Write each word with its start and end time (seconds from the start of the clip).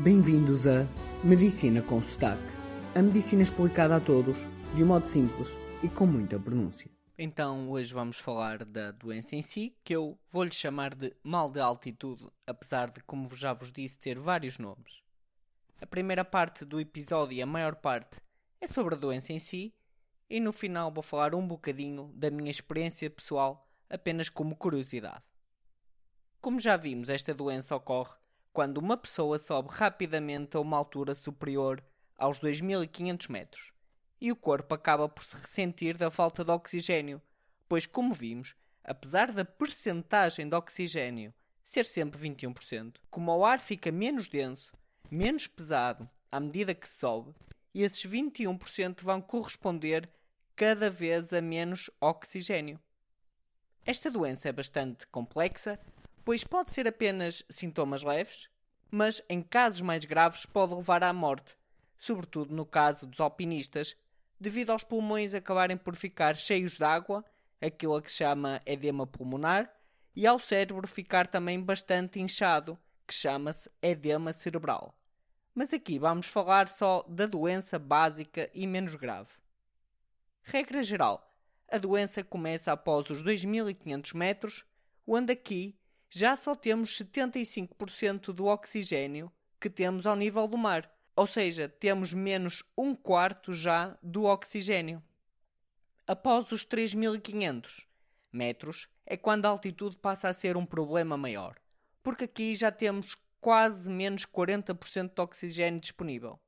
Bem-vindos 0.00 0.66
a 0.66 0.84
Medicina 1.22 1.80
com 1.80 2.00
Sotaque. 2.02 2.42
A 2.92 3.02
medicina 3.02 3.42
explicada 3.42 3.96
a 3.96 4.00
todos, 4.00 4.38
de 4.74 4.82
um 4.82 4.86
modo 4.86 5.06
simples 5.06 5.50
e 5.80 5.88
com 5.88 6.06
muita 6.06 6.40
pronúncia. 6.40 6.90
Então, 7.16 7.70
hoje 7.70 7.94
vamos 7.94 8.18
falar 8.18 8.64
da 8.64 8.90
doença 8.90 9.36
em 9.36 9.42
si, 9.42 9.76
que 9.84 9.94
eu 9.94 10.18
vou-lhe 10.28 10.52
chamar 10.52 10.94
de 10.94 11.14
mal 11.22 11.48
de 11.48 11.60
altitude, 11.60 12.26
apesar 12.44 12.90
de, 12.90 13.00
como 13.02 13.32
já 13.36 13.52
vos 13.52 13.70
disse, 13.70 13.96
ter 13.96 14.18
vários 14.18 14.58
nomes. 14.58 15.02
A 15.80 15.86
primeira 15.86 16.24
parte 16.24 16.64
do 16.64 16.80
episódio 16.80 17.36
e 17.36 17.42
a 17.42 17.46
maior 17.46 17.76
parte 17.76 18.18
é 18.60 18.66
sobre 18.66 18.94
a 18.94 18.98
doença 18.98 19.32
em 19.32 19.38
si, 19.38 19.72
e 20.28 20.40
no 20.40 20.52
final 20.52 20.90
vou 20.90 21.02
falar 21.02 21.32
um 21.32 21.46
bocadinho 21.46 22.10
da 22.14 22.30
minha 22.30 22.50
experiência 22.50 23.08
pessoal, 23.08 23.70
apenas 23.88 24.28
como 24.28 24.56
curiosidade. 24.56 25.22
Como 26.40 26.58
já 26.58 26.76
vimos, 26.76 27.08
esta 27.08 27.32
doença 27.32 27.76
ocorre 27.76 28.14
quando 28.52 28.78
uma 28.78 28.96
pessoa 28.96 29.38
sobe 29.38 29.68
rapidamente 29.70 30.56
a 30.56 30.60
uma 30.60 30.76
altura 30.76 31.14
superior 31.14 31.82
aos 32.18 32.38
2500 32.38 33.28
metros 33.28 33.72
e 34.20 34.30
o 34.30 34.36
corpo 34.36 34.74
acaba 34.74 35.08
por 35.08 35.24
se 35.24 35.34
ressentir 35.34 35.96
da 35.96 36.10
falta 36.10 36.44
de 36.44 36.50
oxigênio, 36.52 37.20
pois, 37.68 37.86
como 37.86 38.14
vimos, 38.14 38.54
apesar 38.84 39.32
da 39.32 39.44
percentagem 39.44 40.48
de 40.48 40.54
oxigênio 40.54 41.34
ser 41.64 41.84
sempre 41.84 42.20
21%, 42.28 42.96
como 43.10 43.36
o 43.36 43.44
ar 43.44 43.58
fica 43.58 43.90
menos 43.90 44.28
denso, 44.28 44.72
menos 45.10 45.46
pesado 45.48 46.08
à 46.30 46.38
medida 46.38 46.74
que 46.74 46.88
sobe, 46.88 47.34
esses 47.74 48.04
21% 48.04 49.02
vão 49.02 49.20
corresponder 49.20 50.08
cada 50.54 50.90
vez 50.90 51.32
a 51.32 51.40
menos 51.40 51.90
oxigênio. 52.00 52.78
Esta 53.84 54.10
doença 54.10 54.48
é 54.48 54.52
bastante 54.52 55.06
complexa, 55.08 55.80
pois 56.24 56.44
pode 56.44 56.72
ser 56.72 56.86
apenas 56.86 57.42
sintomas 57.48 58.02
leves, 58.02 58.48
mas 58.90 59.22
em 59.28 59.42
casos 59.42 59.80
mais 59.80 60.04
graves 60.04 60.46
pode 60.46 60.74
levar 60.74 61.02
à 61.02 61.12
morte, 61.12 61.56
sobretudo 61.98 62.54
no 62.54 62.66
caso 62.66 63.06
dos 63.06 63.20
alpinistas, 63.20 63.96
devido 64.38 64.70
aos 64.70 64.84
pulmões 64.84 65.34
acabarem 65.34 65.76
por 65.76 65.96
ficar 65.96 66.36
cheios 66.36 66.72
de 66.72 66.84
água, 66.84 67.24
aquilo 67.60 67.96
a 67.96 68.02
que 68.02 68.10
chama 68.10 68.60
edema 68.66 69.06
pulmonar, 69.06 69.72
e 70.14 70.26
ao 70.26 70.38
cérebro 70.38 70.86
ficar 70.86 71.26
também 71.26 71.60
bastante 71.60 72.20
inchado, 72.20 72.78
que 73.06 73.14
chama-se 73.14 73.70
edema 73.80 74.32
cerebral. 74.32 74.94
Mas 75.54 75.72
aqui 75.72 75.98
vamos 75.98 76.26
falar 76.26 76.68
só 76.68 77.04
da 77.08 77.26
doença 77.26 77.78
básica 77.78 78.50
e 78.52 78.66
menos 78.66 78.94
grave. 78.94 79.30
Regra 80.42 80.82
geral, 80.82 81.30
a 81.68 81.78
doença 81.78 82.22
começa 82.22 82.72
após 82.72 83.08
os 83.10 83.22
2500 83.22 84.12
metros, 84.12 84.64
onde 85.06 85.32
aqui 85.32 85.78
já 86.14 86.36
só 86.36 86.54
temos 86.54 86.90
75% 86.90 88.34
do 88.34 88.44
oxigênio 88.44 89.32
que 89.58 89.70
temos 89.70 90.06
ao 90.06 90.14
nível 90.14 90.46
do 90.46 90.58
mar, 90.58 90.94
ou 91.16 91.26
seja, 91.26 91.70
temos 91.70 92.12
menos 92.12 92.62
um 92.76 92.94
quarto 92.94 93.54
já 93.54 93.96
do 94.02 94.24
oxigênio. 94.24 95.02
Após 96.06 96.52
os 96.52 96.66
3500 96.66 97.86
metros 98.30 98.88
é 99.06 99.16
quando 99.16 99.46
a 99.46 99.48
altitude 99.48 99.96
passa 99.96 100.28
a 100.28 100.34
ser 100.34 100.54
um 100.54 100.66
problema 100.66 101.16
maior, 101.16 101.56
porque 102.02 102.24
aqui 102.24 102.54
já 102.54 102.70
temos 102.70 103.16
quase 103.40 103.88
menos 103.88 104.26
40% 104.26 105.14
de 105.14 105.22
oxigênio 105.22 105.80
disponível. 105.80 106.38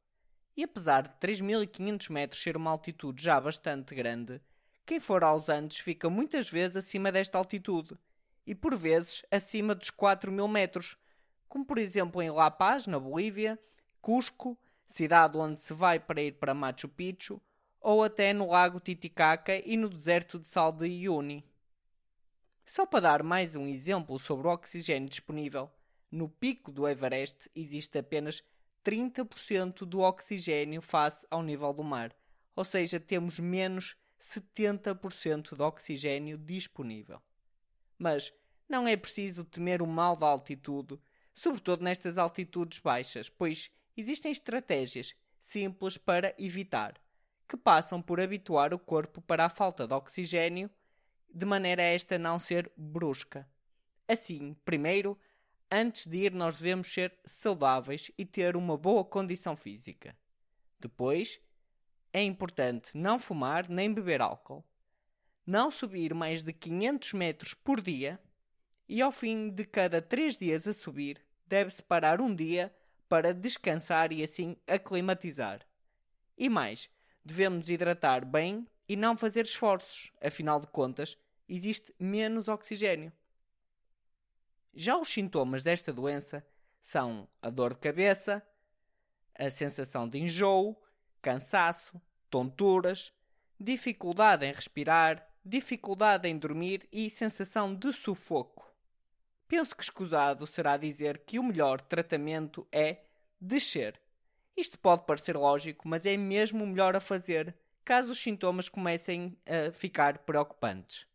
E 0.55 0.65
apesar 0.65 1.09
de 1.09 1.17
3500 1.20 2.11
metros 2.11 2.42
ser 2.42 2.55
uma 2.55 2.70
altitude 2.70 3.23
já 3.23 3.41
bastante 3.41 3.95
grande, 3.95 4.42
quem 4.85 5.01
for 5.01 5.25
aos 5.25 5.48
Andes 5.48 5.79
fica 5.79 6.11
muitas 6.11 6.51
vezes 6.51 6.77
acima 6.77 7.11
desta 7.11 7.39
altitude 7.39 7.97
e 8.47 8.55
por 8.55 8.77
vezes 8.77 9.23
acima 9.31 9.75
dos 9.75 9.91
4000 9.91 10.47
metros, 10.48 10.97
como 11.48 11.64
por 11.64 11.78
exemplo 11.78 12.23
em 12.23 12.31
La 12.31 12.51
Paz, 12.51 12.86
na 12.86 12.98
Bolívia, 12.98 13.59
Cusco, 14.01 14.59
cidade 14.86 15.36
onde 15.39 15.61
se 15.61 15.73
vai 15.73 15.98
para 15.98 16.23
ir 16.23 16.33
para 16.33 16.55
Machu 16.55 16.89
Picchu, 16.89 17.41
ou 17.81 18.03
até 18.03 18.33
no 18.33 18.51
lago 18.51 18.81
Titicaca 18.81 19.56
e 19.56 19.77
no 19.77 19.89
deserto 19.89 20.39
de 20.39 20.48
sal 20.48 20.73
de 20.73 20.85
Uyuni. 20.85 21.45
Só 22.64 22.86
para 22.86 23.01
dar 23.01 23.23
mais 23.23 23.55
um 23.55 23.67
exemplo 23.67 24.19
sobre 24.19 24.46
o 24.46 24.51
oxigênio 24.51 25.08
disponível, 25.08 25.70
no 26.11 26.29
pico 26.29 26.73
do 26.73 26.89
Everest 26.89 27.51
existe 27.55 27.98
apenas 27.98 28.42
30% 28.85 29.85
do 29.85 30.01
oxigênio 30.01 30.80
face 30.80 31.27
ao 31.30 31.42
nível 31.42 31.73
do 31.73 31.83
mar, 31.83 32.14
ou 32.55 32.64
seja, 32.64 33.01
temos 33.01 33.39
menos 33.39 33.96
70% 34.20 35.57
de 35.57 35.63
oxigênio 35.63 36.39
disponível. 36.39 37.20
Mas 38.05 38.35
não 38.69 38.87
é 38.87 38.98
preciso 38.98 39.47
temer 39.47 39.81
o 39.81 39.87
mal 39.87 40.15
da 40.15 40.27
altitude, 40.27 41.01
sobretudo 41.33 41.83
nestas 41.83 42.19
altitudes 42.19 42.79
baixas, 42.79 43.31
pois 43.31 43.70
existem 43.97 44.31
estratégias 44.31 45.15
simples 45.41 45.97
para 45.97 46.35
evitar, 46.39 47.01
que 47.48 47.57
passam 47.57 48.03
por 48.03 48.20
habituar 48.20 48.75
o 48.75 48.79
corpo 48.79 49.23
para 49.23 49.47
a 49.47 49.48
falta 49.48 49.87
de 49.87 49.95
oxigênio, 49.95 50.70
de 51.33 51.47
maneira 51.47 51.81
a 51.81 51.87
esta 51.87 52.19
não 52.19 52.39
ser 52.39 52.70
brusca. 52.77 53.48
Assim, 54.07 54.55
primeiro, 54.67 55.19
antes 55.73 56.07
de 56.07 56.27
ir, 56.27 56.33
nós 56.35 56.59
devemos 56.59 56.93
ser 56.93 57.19
saudáveis 57.25 58.11
e 58.19 58.27
ter 58.27 58.55
uma 58.55 58.77
boa 58.77 59.03
condição 59.03 59.57
física. 59.57 60.14
Depois, 60.79 61.41
é 62.13 62.23
importante 62.23 62.95
não 62.95 63.19
fumar 63.19 63.67
nem 63.67 63.91
beber 63.91 64.20
álcool, 64.20 64.63
não 65.47 65.71
subir 65.71 66.15
mais 66.15 66.43
de 66.43 66.53
500 66.53 67.13
metros 67.13 67.55
por 67.55 67.81
dia 67.81 68.21
e, 68.89 69.01
ao 69.03 69.13
fim 69.13 69.51
de 69.51 69.65
cada 69.65 70.01
3 70.01 70.37
dias 70.37 70.67
a 70.67 70.73
subir, 70.73 71.25
deve-se 71.47 71.83
parar 71.83 72.21
um 72.21 72.35
dia 72.35 72.75
para 73.09 73.35
descansar 73.35 74.13
e 74.13 74.23
assim 74.23 74.57
aclimatizar. 74.67 75.61
E 76.37 76.49
mais, 76.49 76.91
devemos 77.25 77.69
hidratar 77.69 78.25
bem 78.25 78.67
e 78.89 78.97
não 78.97 79.17
fazer 79.17 79.45
esforços, 79.45 80.13
afinal 80.21 80.61
de 80.61 80.67
contas, 80.67 81.17
existe 81.49 81.95
menos 81.99 82.49
oxigênio. 82.49 83.13
Já 84.75 84.97
os 84.97 85.09
sintomas 85.09 85.63
desta 85.63 85.93
doença 85.93 86.45
são 86.81 87.29
a 87.41 87.49
dor 87.49 87.75
de 87.75 87.79
cabeça, 87.79 88.43
a 89.35 89.51
sensação 89.51 90.09
de 90.09 90.19
enjoo, 90.19 90.77
cansaço, 91.23 92.01
tonturas, 92.29 93.13
dificuldade 93.59 94.45
em 94.45 94.53
respirar, 94.53 95.27
dificuldade 95.45 96.29
em 96.29 96.39
dormir 96.39 96.89
e 96.91 97.11
sensação 97.11 97.75
de 97.75 97.93
sufoco. 97.93 98.73
Penso 99.47 99.77
que 99.77 99.83
escusado 99.83 100.47
será 100.47 100.77
dizer 100.77 101.19
que 101.27 101.39
o 101.39 101.43
melhor 101.43 101.81
tratamento 101.81 102.67
é 102.73 103.03
descer. 103.41 104.01
Isto 104.57 104.79
pode 104.79 105.05
parecer 105.05 105.37
lógico, 105.37 105.87
mas 105.87 106.07
é 106.07 106.17
mesmo 106.17 106.65
o 106.65 106.67
melhor 106.67 106.97
a 106.97 107.01
fazer 107.01 107.55
caso 107.85 108.13
os 108.13 108.23
sintomas 108.23 108.69
comecem 108.69 109.37
a 109.45 109.71
ficar 109.71 110.19
preocupantes. 110.19 111.07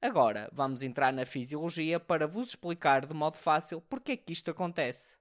Agora 0.00 0.48
vamos 0.52 0.82
entrar 0.82 1.12
na 1.12 1.26
fisiologia 1.26 1.98
para 1.98 2.28
vos 2.28 2.50
explicar 2.50 3.04
de 3.04 3.12
modo 3.12 3.36
fácil 3.36 3.80
porque 3.80 4.12
é 4.12 4.16
que 4.16 4.32
isto 4.32 4.50
acontece. 4.50 5.16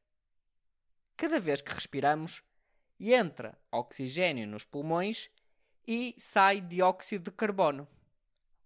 Cada 1.18 1.40
vez 1.40 1.62
que 1.62 1.74
respiramos, 1.74 2.44
entra 3.00 3.58
oxigênio 3.72 4.46
nos 4.46 4.64
pulmões 4.64 5.32
e 5.88 6.16
sai 6.20 6.62
dióxido 6.62 7.32
de 7.32 7.38
carbono. 7.38 7.88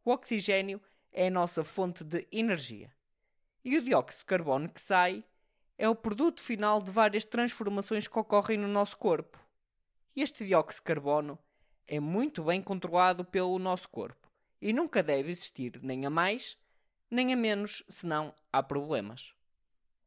O 0.09 0.11
oxigênio 0.11 0.81
é 1.11 1.27
a 1.27 1.29
nossa 1.29 1.63
fonte 1.63 2.03
de 2.03 2.27
energia. 2.31 2.91
E 3.63 3.77
o 3.77 3.81
dióxido 3.83 4.21
de 4.21 4.25
carbono 4.25 4.67
que 4.67 4.81
sai 4.81 5.23
é 5.77 5.87
o 5.87 5.93
produto 5.93 6.41
final 6.41 6.81
de 6.81 6.89
várias 6.89 7.25
transformações 7.25 8.07
que 8.07 8.17
ocorrem 8.17 8.57
no 8.57 8.67
nosso 8.67 8.97
corpo. 8.97 9.37
Este 10.15 10.47
dióxido 10.47 10.81
de 10.81 10.85
carbono 10.87 11.37
é 11.87 11.99
muito 11.99 12.43
bem 12.43 12.59
controlado 12.59 13.23
pelo 13.23 13.59
nosso 13.59 13.87
corpo 13.87 14.31
e 14.59 14.73
nunca 14.73 15.03
deve 15.03 15.29
existir 15.29 15.79
nem 15.83 16.03
a 16.07 16.09
mais 16.09 16.57
nem 17.11 17.31
a 17.31 17.35
menos, 17.35 17.83
senão 17.87 18.33
há 18.51 18.63
problemas. 18.63 19.35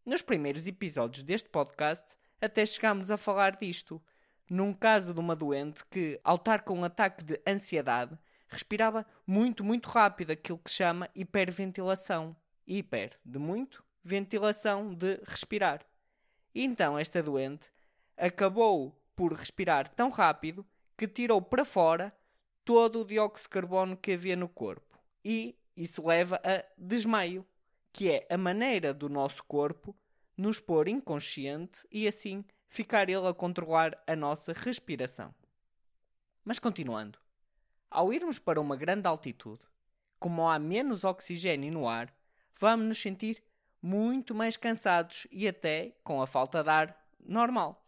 Nos 0.05 0.21
primeiros 0.21 0.67
episódios 0.67 1.23
deste 1.23 1.49
podcast 1.49 2.05
até 2.41 2.67
chegámos 2.67 3.09
a 3.09 3.17
falar 3.17 3.55
disto, 3.55 4.03
num 4.51 4.75
caso 4.75 5.15
de 5.15 5.21
uma 5.21 5.37
doente 5.37 5.85
que, 5.87 6.19
ao 6.25 6.35
estar 6.35 6.63
com 6.63 6.77
um 6.77 6.83
ataque 6.83 7.23
de 7.23 7.41
ansiedade, 7.47 8.19
respirava 8.53 9.07
muito, 9.27 9.65
muito 9.65 9.89
rápido, 9.89 10.33
aquilo 10.33 10.59
que 10.59 10.71
chama 10.71 11.09
hiperventilação. 11.15 12.37
Hiper 12.67 13.19
de 13.25 13.39
muito, 13.39 13.85
ventilação 14.05 14.95
de 14.95 15.21
respirar. 15.27 15.85
E 16.55 16.63
então 16.63 16.99
esta 16.99 17.23
doente 17.23 17.71
acabou 18.17 18.97
por 19.17 19.33
respirar 19.33 19.89
tão 19.89 20.09
rápido 20.11 20.65
que 20.97 21.09
tirou 21.09 21.41
para 21.43 21.65
fora 21.65 22.15
todo 22.65 23.01
o 23.01 23.05
dióxido 23.05 23.45
de 23.45 23.49
carbono 23.49 23.97
que 23.97 24.13
havia 24.13 24.37
no 24.37 24.49
corpo. 24.49 24.99
E 25.25 25.57
isso 25.77 26.07
leva 26.07 26.41
a 26.45 26.65
desmaio, 26.77 27.47
que 27.93 28.11
é 28.11 28.27
a 28.31 28.39
maneira 28.39 28.95
do 28.95 29.09
nosso 29.09 29.43
corpo 29.45 29.97
nos 30.37 30.61
pôr 30.61 30.89
inconsciente 30.89 31.81
e 31.91 32.09
assim 32.09 32.45
ficar 32.69 33.09
ele 33.09 33.27
a 33.27 33.35
controlar 33.35 34.03
a 34.07 34.17
nossa 34.17 34.53
respiração. 34.53 35.35
Mas 36.45 36.59
continuando. 36.59 37.22
Ao 37.95 38.11
irmos 38.11 38.39
para 38.39 38.59
uma 38.59 38.75
grande 38.75 39.07
altitude, 39.07 39.61
como 40.19 40.49
há 40.49 40.59
menos 40.59 41.05
oxigênio 41.05 41.71
no 41.71 41.87
ar, 41.87 42.11
vamos 42.59 42.87
nos 42.87 43.03
sentir 43.03 43.45
muito 43.83 44.35
mais 44.35 44.57
cansados 44.57 45.27
e 45.31 45.47
até 45.47 45.95
com 46.03 46.23
a 46.23 46.27
falta 46.27 46.63
de 46.63 46.71
ar 46.71 47.07
normal. 47.21 47.87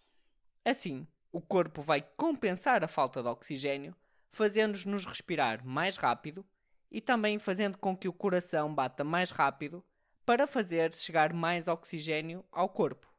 Assim, 0.63 1.09
o 1.33 1.41
corpo 1.41 1.81
vai 1.81 2.03
compensar 2.19 2.85
a 2.85 2.87
falta 2.87 3.23
de 3.23 3.29
oxigênio, 3.31 3.97
fazendo-nos 4.31 5.07
respirar 5.07 5.65
mais 5.65 5.97
rápido 5.97 6.45
e 6.91 7.01
também 7.01 7.39
fazendo 7.39 7.79
com 7.79 7.97
que 7.97 8.07
o 8.07 8.13
coração 8.13 8.75
bata 8.75 9.03
mais 9.03 9.31
rápido 9.31 9.83
para 10.27 10.47
fazer 10.47 10.93
chegar 10.93 11.33
mais 11.33 11.67
oxigênio 11.67 12.45
ao 12.53 12.69
corpo. 12.69 13.11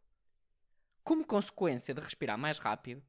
Como 1.04 1.26
consequência 1.26 1.96
de 1.96 2.02
respirar 2.02 2.38
mais 2.38 2.60
rápido, 2.60 3.02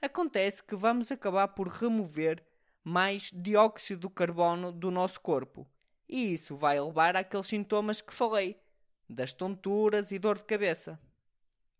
acontece 0.00 0.64
que 0.64 0.74
vamos 0.74 1.12
acabar 1.12 1.48
por 1.48 1.68
remover 1.68 2.42
mais 2.84 3.30
dióxido 3.32 4.08
de 4.08 4.14
carbono 4.14 4.72
do 4.72 4.90
nosso 4.90 5.20
corpo, 5.20 5.66
e 6.08 6.32
isso 6.32 6.56
vai 6.56 6.80
levar 6.80 7.16
àqueles 7.16 7.46
sintomas 7.46 8.00
que 8.00 8.14
falei, 8.14 8.58
das 9.08 9.32
tonturas 9.32 10.10
e 10.10 10.18
dor 10.18 10.38
de 10.38 10.44
cabeça. 10.44 10.98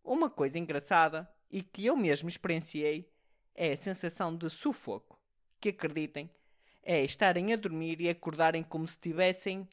Uma 0.05 0.29
coisa 0.31 0.59
engraçada 0.59 1.29
e 1.51 1.63
que 1.63 1.87
eu 1.87 1.97
mesmo 1.97 2.29
experienciei 2.29 3.11
é 3.55 3.73
a 3.73 3.77
sensação 3.77 4.37
de 4.37 4.49
sufoco, 4.51 5.19
que 5.61 5.71
acreditem, 5.71 6.31
é 6.83 7.03
estarem 7.05 7.53
a 7.53 7.57
dormir 7.57 8.01
e 8.01 8.09
acordarem 8.09 8.63
como 8.63 8.87
se 8.87 8.95
estivessem 8.95 9.69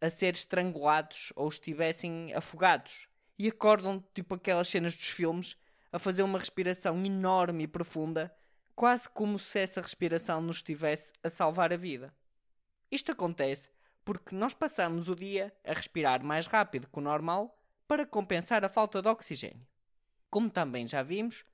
a 0.00 0.08
ser 0.08 0.34
estrangulados 0.34 1.32
ou 1.36 1.48
estivessem 1.48 2.32
afogados. 2.34 3.08
E 3.38 3.48
acordam 3.48 4.02
tipo 4.14 4.34
aquelas 4.34 4.68
cenas 4.68 4.96
dos 4.96 5.08
filmes 5.08 5.56
a 5.92 5.98
fazer 5.98 6.22
uma 6.22 6.38
respiração 6.38 7.04
enorme 7.04 7.64
e 7.64 7.68
profunda, 7.68 8.34
quase 8.80 9.10
como 9.10 9.38
se 9.38 9.58
essa 9.58 9.82
respiração 9.82 10.40
nos 10.40 10.56
estivesse 10.56 11.12
a 11.22 11.28
salvar 11.28 11.70
a 11.70 11.76
vida. 11.76 12.14
Isto 12.90 13.12
acontece 13.12 13.68
porque 14.06 14.34
nós 14.34 14.54
passamos 14.54 15.06
o 15.06 15.14
dia 15.14 15.54
a 15.62 15.74
respirar 15.74 16.24
mais 16.24 16.46
rápido 16.46 16.88
que 16.88 16.98
o 16.98 17.02
normal 17.02 17.62
para 17.86 18.06
compensar 18.06 18.64
a 18.64 18.70
falta 18.70 19.02
de 19.02 19.08
oxigênio. 19.08 19.66
Como 20.30 20.48
também 20.48 20.88
já 20.88 21.02
vimos, 21.02 21.44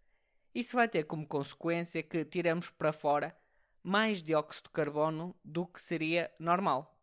isso 0.55 0.77
vai 0.77 0.89
ter 0.89 1.03
como 1.03 1.27
consequência 1.27 2.01
que 2.01 2.25
tiramos 2.25 2.71
para 2.71 2.93
fora 2.93 3.37
mais 3.83 4.23
dióxido 4.23 4.67
de 4.67 4.71
carbono 4.71 5.35
do 5.45 5.67
que 5.67 5.83
seria 5.83 6.31
normal. 6.39 6.97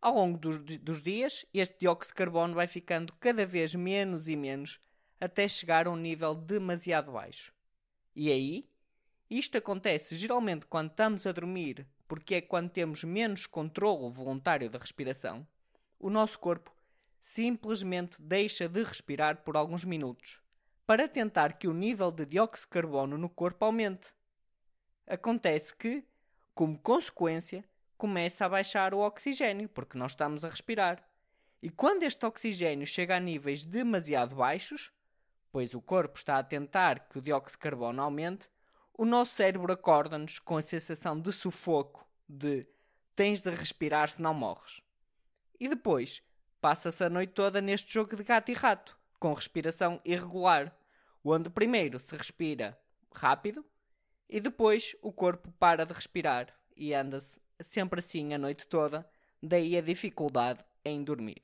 Ao 0.00 0.14
longo 0.14 0.38
dos, 0.38 0.60
dos 0.78 1.02
dias, 1.02 1.44
este 1.52 1.80
dióxido 1.80 2.12
de 2.12 2.18
carbono 2.18 2.54
vai 2.54 2.68
ficando 2.68 3.12
cada 3.14 3.44
vez 3.44 3.74
menos 3.74 4.28
e 4.28 4.36
menos 4.36 4.78
até 5.20 5.48
chegar 5.48 5.88
a 5.88 5.90
um 5.90 5.96
nível 5.96 6.32
demasiado 6.32 7.10
baixo. 7.10 7.52
E 8.14 8.30
aí, 8.30 8.70
isto 9.38 9.56
acontece 9.56 10.16
geralmente 10.16 10.66
quando 10.66 10.90
estamos 10.90 11.26
a 11.26 11.32
dormir, 11.32 11.86
porque 12.06 12.34
é 12.34 12.40
quando 12.40 12.70
temos 12.70 13.02
menos 13.02 13.46
controle 13.46 14.12
voluntário 14.12 14.68
da 14.68 14.78
respiração, 14.78 15.46
o 15.98 16.10
nosso 16.10 16.38
corpo 16.38 16.70
simplesmente 17.20 18.20
deixa 18.20 18.68
de 18.68 18.82
respirar 18.82 19.38
por 19.42 19.56
alguns 19.56 19.84
minutos 19.84 20.40
para 20.86 21.08
tentar 21.08 21.54
que 21.54 21.68
o 21.68 21.72
nível 21.72 22.10
de 22.10 22.26
dióxido 22.26 22.66
de 22.66 22.72
carbono 22.72 23.16
no 23.16 23.28
corpo 23.28 23.64
aumente. 23.64 24.08
Acontece 25.06 25.74
que, 25.74 26.04
como 26.54 26.78
consequência, 26.78 27.64
começa 27.96 28.44
a 28.44 28.48
baixar 28.48 28.92
o 28.92 28.98
oxigênio, 28.98 29.68
porque 29.68 29.96
nós 29.96 30.12
estamos 30.12 30.44
a 30.44 30.50
respirar. 30.50 31.02
E 31.62 31.70
quando 31.70 32.02
este 32.02 32.26
oxigênio 32.26 32.86
chega 32.86 33.16
a 33.16 33.20
níveis 33.20 33.64
demasiado 33.64 34.36
baixos, 34.36 34.92
pois 35.50 35.72
o 35.72 35.80
corpo 35.80 36.18
está 36.18 36.36
a 36.38 36.42
tentar 36.42 37.08
que 37.08 37.18
o 37.18 37.22
dióxido 37.22 37.58
de 37.58 37.62
carbono 37.62 38.02
aumente, 38.02 38.48
o 39.02 39.04
nosso 39.04 39.34
cérebro 39.34 39.72
acorda-nos 39.72 40.38
com 40.38 40.56
a 40.56 40.62
sensação 40.62 41.20
de 41.20 41.32
sufoco, 41.32 42.08
de 42.28 42.64
tens 43.16 43.42
de 43.42 43.50
respirar 43.50 44.08
se 44.08 44.22
não 44.22 44.32
morres. 44.32 44.80
E 45.58 45.66
depois 45.66 46.22
passa-se 46.60 47.02
a 47.02 47.10
noite 47.10 47.32
toda 47.32 47.60
neste 47.60 47.92
jogo 47.92 48.14
de 48.14 48.22
gato 48.22 48.52
e 48.52 48.54
rato, 48.54 48.96
com 49.18 49.34
respiração 49.34 50.00
irregular, 50.04 50.72
onde 51.24 51.50
primeiro 51.50 51.98
se 51.98 52.14
respira 52.14 52.78
rápido 53.12 53.66
e 54.28 54.38
depois 54.38 54.94
o 55.02 55.12
corpo 55.12 55.50
para 55.58 55.84
de 55.84 55.92
respirar 55.92 56.56
e 56.76 56.94
anda-se 56.94 57.40
sempre 57.60 57.98
assim 57.98 58.32
a 58.32 58.38
noite 58.38 58.68
toda, 58.68 59.04
daí 59.42 59.76
a 59.76 59.80
dificuldade 59.80 60.64
em 60.84 61.02
dormir. 61.02 61.42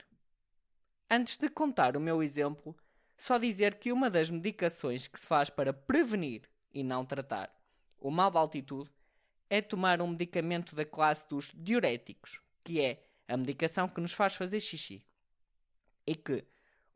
Antes 1.11 1.37
de 1.37 1.49
contar 1.49 1.97
o 1.97 2.01
meu 2.01 2.23
exemplo, 2.23 2.77
só 3.17 3.37
dizer 3.37 3.81
que 3.81 3.91
uma 3.91 4.09
das 4.09 4.31
medicações 4.31 5.09
que 5.09 5.19
se 5.19 5.27
faz 5.27 5.51
para 5.51 5.73
prevenir 5.73 6.43
e 6.73 6.83
não 6.83 7.05
tratar 7.05 7.59
o 8.01 8.11
mal 8.11 8.31
de 8.31 8.39
altitude 8.39 8.91
é 9.51 9.61
tomar 9.61 10.01
um 10.01 10.09
medicamento 10.09 10.77
da 10.77 10.85
classe 10.85 11.29
dos 11.29 11.53
diuréticos, 11.55 12.41
que 12.63 12.81
é 12.81 13.03
a 13.27 13.37
medicação 13.37 13.89
que 13.89 14.01
nos 14.01 14.13
faz 14.13 14.35
fazer 14.35 14.61
xixi. 14.61 15.05
E 16.07 16.15
que 16.15 16.45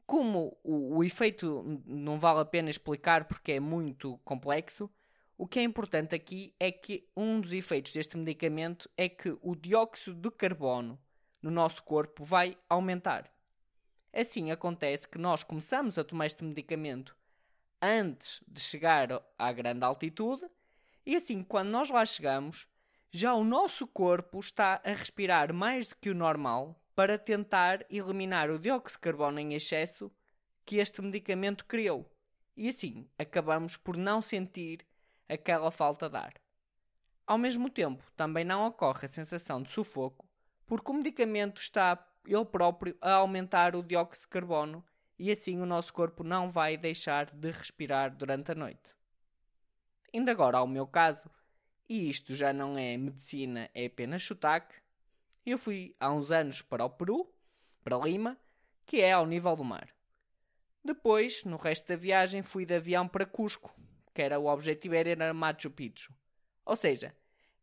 como 0.07 0.57
o, 0.63 0.99
o 0.99 1.05
efeito 1.05 1.83
não 1.87 2.19
vale 2.19 2.41
a 2.41 2.45
pena 2.45 2.71
explicar 2.71 3.25
porque 3.25 3.53
é 3.53 3.61
muito 3.61 4.19
complexo, 4.25 4.91
o 5.37 5.47
que 5.47 5.59
é 5.59 5.63
importante 5.63 6.15
aqui 6.15 6.55
é 6.61 6.71
que 6.71 7.09
um 7.17 7.41
dos 7.41 7.53
efeitos 7.53 7.93
deste 7.93 8.17
medicamento 8.17 8.89
é 8.97 9.09
que 9.09 9.37
o 9.41 9.57
dióxido 9.57 10.21
de 10.21 10.31
carbono 10.31 10.99
no 11.41 11.51
nosso 11.51 11.83
corpo 11.83 12.25
vai 12.25 12.57
aumentar. 12.69 13.33
Assim 14.13 14.51
acontece 14.51 15.09
que 15.09 15.19
nós 15.19 15.43
começamos 15.43 15.99
a 15.99 16.05
tomar 16.05 16.27
este 16.27 16.45
medicamento 16.45 17.17
antes 17.83 18.41
de 18.47 18.61
chegar 18.61 19.09
à 19.37 19.53
grande 19.53 19.85
altitude, 19.85 20.45
e 21.05 21.17
assim, 21.17 21.43
quando 21.43 21.71
nós 21.71 21.91
lá 21.91 22.07
chegamos, 22.07 22.69
já 23.11 23.35
o 23.35 23.43
nosso 23.43 23.87
corpo 23.87 24.39
está 24.39 24.81
a 24.85 24.93
respirar 24.93 25.53
mais 25.53 25.89
do 25.89 25.97
que 25.97 26.09
o 26.09 26.15
normal 26.15 26.81
para 26.95 27.19
tentar 27.19 27.85
eliminar 27.91 28.51
o 28.51 28.59
dióxido 28.59 28.99
de 28.99 29.03
carbono 29.03 29.41
em 29.41 29.55
excesso 29.55 30.13
que 30.65 30.77
este 30.77 31.03
medicamento 31.03 31.65
criou. 31.65 32.09
E 32.57 32.69
assim 32.69 33.09
acabamos 33.19 33.77
por 33.77 33.97
não 33.97 34.23
sentir 34.23 34.87
aquela 35.29 35.71
falta 35.71 36.09
de 36.09 36.17
ar. 36.17 36.35
Ao 37.27 37.37
mesmo 37.37 37.69
tempo, 37.69 38.05
também 38.17 38.45
não 38.45 38.67
ocorre 38.67 39.07
a 39.07 39.09
sensação 39.09 39.63
de 39.63 39.71
sufoco, 39.71 40.29
porque 40.67 40.91
o 40.91 40.95
medicamento 40.95 41.61
está 41.61 41.99
ele 42.25 42.45
próprio 42.45 42.97
a 43.01 43.15
aumentar 43.15 43.75
o 43.75 43.83
dióxido 43.83 44.25
de 44.25 44.29
carbono 44.29 44.85
e 45.23 45.31
assim 45.31 45.61
o 45.61 45.67
nosso 45.67 45.95
corpo 45.95 46.25
não 46.25 46.51
vai 46.51 46.77
deixar 46.77 47.27
de 47.27 47.53
respirar 47.53 48.13
durante 48.13 48.51
a 48.51 48.57
noite. 48.57 48.93
Indo 50.13 50.29
agora 50.33 50.59
ao 50.59 50.67
meu 50.67 50.85
caso, 50.85 51.31
e 51.89 52.11
isto 52.11 52.35
já 52.35 52.53
não 52.53 52.77
é 52.77 52.97
medicina, 52.97 53.71
é 53.73 53.87
apenas 53.87 54.25
sotaque, 54.25 54.75
eu 55.47 55.57
fui 55.57 55.95
há 56.01 56.11
uns 56.11 56.33
anos 56.33 56.61
para 56.61 56.85
o 56.85 56.91
Peru, 56.91 57.33
para 57.85 57.99
Lima, 57.99 58.37
que 58.85 59.01
é 59.01 59.13
ao 59.13 59.25
nível 59.25 59.55
do 59.55 59.63
mar. 59.63 59.91
Depois, 60.85 61.45
no 61.45 61.57
resto 61.57 61.87
da 61.87 61.95
viagem, 61.95 62.43
fui 62.43 62.67
de 62.67 62.75
avião 62.75 63.07
para 63.07 63.25
Cusco, 63.25 63.73
que 64.13 64.23
era 64.23 64.41
o 64.41 64.47
objetivo 64.47 64.97
era 64.97 65.33
Machu 65.33 65.71
Picchu. 65.71 66.13
Ou 66.65 66.75
seja, 66.75 67.15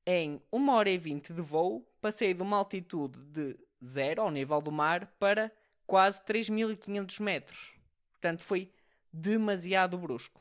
em 0.05 0.41
1 0.49 0.69
hora 0.69 0.89
e 0.89 0.97
20 0.97 1.33
de 1.33 1.41
voo, 1.41 1.85
passei 1.99 2.33
de 2.33 2.41
uma 2.41 2.55
altitude 2.55 3.19
de 3.25 3.59
zero 3.83 4.21
ao 4.21 4.31
nível 4.31 4.61
do 4.61 4.71
mar 4.71 5.07
para 5.19 5.51
quase 5.89 6.21
3.500 6.21 7.19
metros. 7.19 7.73
Portanto, 8.11 8.43
foi 8.43 8.71
demasiado 9.11 9.97
brusco. 9.97 10.39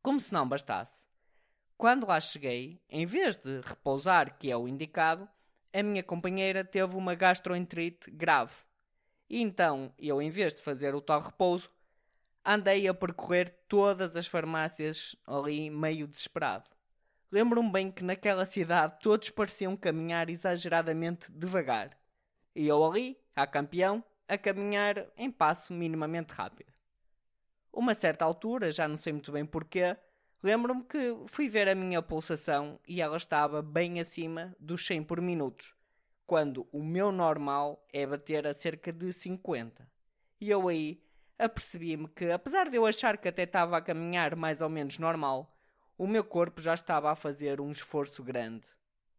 Como 0.00 0.18
se 0.18 0.32
não 0.32 0.48
bastasse, 0.48 1.04
quando 1.76 2.06
lá 2.06 2.18
cheguei, 2.18 2.80
em 2.88 3.04
vez 3.04 3.36
de 3.36 3.60
repousar, 3.60 4.38
que 4.38 4.50
é 4.50 4.56
o 4.56 4.66
indicado, 4.66 5.28
a 5.70 5.82
minha 5.82 6.02
companheira 6.02 6.64
teve 6.64 6.96
uma 6.96 7.14
gastroenterite 7.14 8.10
grave. 8.10 8.54
E 9.28 9.42
então 9.42 9.92
eu, 9.98 10.22
em 10.22 10.30
vez 10.30 10.54
de 10.54 10.62
fazer 10.62 10.94
o 10.94 11.02
tal 11.02 11.20
repouso, 11.20 11.70
andei 12.42 12.88
a 12.88 12.94
percorrer 12.94 13.54
todas 13.68 14.16
as 14.16 14.26
farmácias 14.26 15.14
ali 15.26 15.68
meio 15.68 16.08
desesperado. 16.08 16.70
Lembro-me 17.30 17.70
bem 17.70 17.90
que 17.90 18.02
naquela 18.02 18.46
cidade 18.46 18.96
todos 19.02 19.28
pareciam 19.28 19.76
caminhar 19.76 20.30
exageradamente 20.30 21.30
devagar. 21.30 21.98
E 22.54 22.66
eu 22.66 22.82
ali, 22.82 23.20
a 23.36 23.46
campeão, 23.46 24.02
a 24.28 24.38
caminhar 24.38 25.06
em 25.16 25.30
passo 25.30 25.72
minimamente 25.72 26.32
rápido. 26.32 26.72
Uma 27.72 27.94
certa 27.94 28.24
altura, 28.24 28.70
já 28.70 28.86
não 28.86 28.96
sei 28.96 29.12
muito 29.12 29.32
bem 29.32 29.46
porquê, 29.46 29.96
Lembro-me 30.40 30.84
que 30.84 31.16
fui 31.26 31.48
ver 31.48 31.68
a 31.68 31.74
minha 31.74 32.00
pulsação 32.00 32.78
e 32.86 33.00
ela 33.00 33.16
estava 33.16 33.60
bem 33.60 33.98
acima 33.98 34.54
dos 34.60 34.86
100 34.86 35.02
por 35.02 35.20
minutos, 35.20 35.74
quando 36.24 36.68
o 36.70 36.80
meu 36.80 37.10
normal 37.10 37.84
é 37.92 38.06
bater 38.06 38.46
a 38.46 38.54
cerca 38.54 38.92
de 38.92 39.12
50. 39.12 39.90
E 40.40 40.48
eu 40.48 40.68
aí 40.68 41.02
apercebi-me 41.36 42.06
que, 42.06 42.30
apesar 42.30 42.70
de 42.70 42.76
eu 42.76 42.86
achar 42.86 43.18
que 43.18 43.26
até 43.26 43.42
estava 43.42 43.76
a 43.76 43.82
caminhar 43.82 44.36
mais 44.36 44.60
ou 44.60 44.68
menos 44.68 44.96
normal, 45.00 45.52
o 45.96 46.06
meu 46.06 46.22
corpo 46.22 46.62
já 46.62 46.74
estava 46.74 47.10
a 47.10 47.16
fazer 47.16 47.60
um 47.60 47.72
esforço 47.72 48.22
grande. 48.22 48.68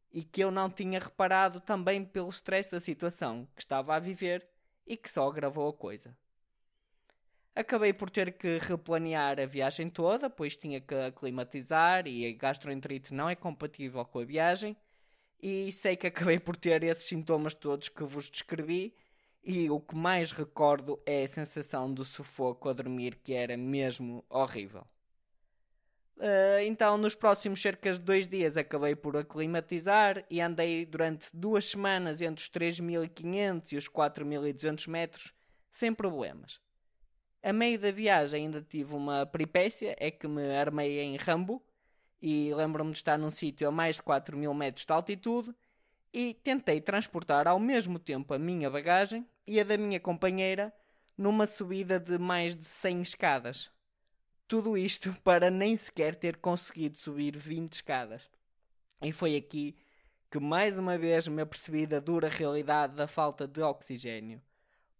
E 0.10 0.24
que 0.24 0.42
eu 0.42 0.50
não 0.50 0.70
tinha 0.70 1.00
reparado 1.00 1.60
também 1.60 2.06
pelo 2.06 2.30
stress 2.30 2.72
da 2.72 2.80
situação 2.80 3.46
que 3.54 3.62
estava 3.62 3.94
a 3.94 4.00
viver 4.00 4.48
e 4.90 4.98
que 4.98 5.10
só 5.10 5.30
agravou 5.30 5.70
a 5.70 5.74
coisa. 5.74 6.18
Acabei 7.56 7.94
por 7.94 8.10
ter 8.10 8.34
que 8.34 8.58
replanear 8.58 9.40
a 9.40 9.46
viagem 9.46 9.90
toda, 9.90 10.30
pois 10.30 10.56
tinha 10.56 10.82
que 10.82 10.96
aclimatizar 10.96 12.08
e 12.08 12.26
a 12.26 12.34
gastroenterite 12.34 13.14
não 13.14 13.30
é 13.30 13.36
compatível 13.36 14.04
com 14.06 14.20
a 14.20 14.26
viagem. 14.26 14.76
E 15.42 15.72
sei 15.72 15.96
que 15.96 16.08
acabei 16.08 16.40
por 16.40 16.56
ter 16.56 16.84
esses 16.84 17.08
sintomas 17.08 17.54
todos 17.54 17.88
que 17.88 18.04
vos 18.04 18.30
descrevi 18.30 18.96
e 19.44 19.70
o 19.70 19.80
que 19.80 19.96
mais 19.96 20.32
recordo 20.32 21.00
é 21.06 21.24
a 21.24 21.28
sensação 21.28 21.94
do 21.94 22.04
sufoco 22.04 22.68
a 22.70 22.74
dormir, 22.74 23.16
que 23.24 23.34
era 23.34 23.56
mesmo 23.56 24.26
horrível. 24.30 24.86
Uh, 26.20 26.60
então, 26.66 26.98
nos 26.98 27.16
próximos 27.16 27.62
cerca 27.62 27.94
de 27.94 28.00
dois 28.00 28.28
dias, 28.28 28.58
acabei 28.58 28.94
por 28.94 29.16
aclimatizar 29.16 30.26
e 30.30 30.42
andei 30.42 30.86
durante 30.86 31.30
duas 31.34 31.64
semanas 31.64 32.22
entre 32.22 32.44
os 32.44 32.50
3.500 32.50 33.72
e 33.72 33.78
os 33.78 33.88
4.200 33.88 34.90
metros, 34.90 35.34
sem 35.72 35.94
problemas. 35.94 36.60
A 37.42 37.54
meio 37.54 37.80
da 37.80 37.90
viagem 37.90 38.48
ainda 38.48 38.62
tive 38.62 38.96
uma 38.96 39.26
peripécia, 39.26 39.96
é 39.98 40.12
que 40.12 40.28
me 40.28 40.54
armei 40.54 41.00
em 41.00 41.16
Rambo 41.16 41.64
e 42.22 42.54
lembro-me 42.54 42.92
de 42.92 42.98
estar 42.98 43.18
num 43.18 43.30
sítio 43.30 43.70
a 43.70 43.72
mais 43.72 43.96
de 43.96 44.04
4.000 44.04 44.54
metros 44.54 44.86
de 44.86 44.92
altitude 44.92 45.56
e 46.14 46.34
tentei 46.34 46.82
transportar 46.82 47.48
ao 47.48 47.60
mesmo 47.60 47.98
tempo 47.98 48.34
a 48.34 48.38
minha 48.38 48.70
bagagem 48.70 49.26
e 49.48 49.58
a 49.58 49.64
da 49.64 49.78
minha 49.78 50.02
companheira 50.02 50.74
numa 51.18 51.48
subida 51.48 51.98
de 51.98 52.18
mais 52.18 52.58
de 52.58 52.66
100 52.66 53.02
escadas. 53.04 53.72
Tudo 54.50 54.76
isto 54.76 55.16
para 55.24 55.52
nem 55.52 55.78
sequer 55.78 56.16
ter 56.16 56.38
conseguido 56.38 56.98
subir 56.98 57.38
20 57.38 57.72
escadas. 57.72 58.28
E 59.00 59.12
foi 59.12 59.36
aqui 59.36 59.78
que 60.32 60.40
mais 60.40 60.76
uma 60.76 60.98
vez 60.98 61.28
me 61.28 61.44
apercebi 61.44 61.86
da 61.86 62.00
dura 62.00 62.28
realidade 62.28 62.96
da 62.96 63.08
falta 63.08 63.48
de 63.48 63.62
oxigênio. 63.62 64.42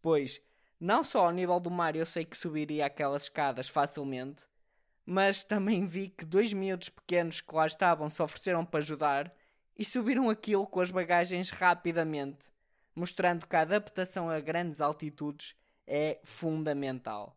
Pois, 0.04 0.40
não 0.80 1.04
só 1.04 1.26
ao 1.26 1.32
nível 1.32 1.60
do 1.60 1.72
mar 1.72 1.96
eu 1.96 2.06
sei 2.06 2.26
que 2.26 2.38
subiria 2.38 2.86
aquelas 2.86 3.24
escadas 3.24 3.68
facilmente, 3.68 4.44
mas 5.04 5.44
também 5.44 5.88
vi 5.88 6.10
que 6.10 6.26
dois 6.26 6.54
miúdos 6.54 6.90
pequenos 6.90 7.42
que 7.42 7.56
lá 7.56 7.66
estavam 7.66 8.08
se 8.08 8.22
ofereceram 8.22 8.64
para 8.64 8.82
ajudar 8.82 9.34
e 9.76 9.84
subiram 9.84 10.30
aquilo 10.30 10.68
com 10.68 10.80
as 10.80 10.92
bagagens 10.92 11.50
rapidamente, 11.50 12.46
mostrando 12.96 13.48
que 13.48 13.56
a 13.56 13.62
adaptação 13.62 14.30
a 14.30 14.40
grandes 14.40 14.80
altitudes 14.80 15.56
é 15.88 16.20
fundamental. 16.24 17.36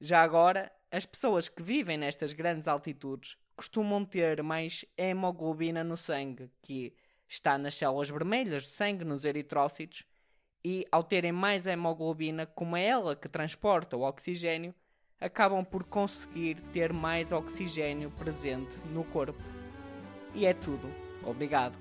Já 0.00 0.22
agora, 0.22 0.70
as 0.94 1.04
pessoas 1.04 1.48
que 1.48 1.60
vivem 1.60 1.98
nestas 1.98 2.32
grandes 2.32 2.68
altitudes 2.68 3.36
costumam 3.56 4.04
ter 4.04 4.40
mais 4.44 4.84
hemoglobina 4.96 5.82
no 5.82 5.96
sangue, 5.96 6.48
que 6.62 6.94
está 7.28 7.58
nas 7.58 7.74
células 7.74 8.08
vermelhas 8.08 8.64
do 8.64 8.72
sangue, 8.74 9.04
nos 9.04 9.24
eritrócitos, 9.24 10.04
e 10.64 10.86
ao 10.92 11.02
terem 11.02 11.32
mais 11.32 11.66
hemoglobina, 11.66 12.46
como 12.46 12.76
é 12.76 12.84
ela 12.84 13.16
que 13.16 13.28
transporta 13.28 13.96
o 13.96 14.02
oxigênio, 14.02 14.72
acabam 15.20 15.64
por 15.64 15.82
conseguir 15.82 16.60
ter 16.72 16.92
mais 16.92 17.32
oxigênio 17.32 18.12
presente 18.12 18.78
no 18.92 19.02
corpo. 19.02 19.42
E 20.32 20.46
é 20.46 20.54
tudo. 20.54 20.88
Obrigado. 21.24 21.76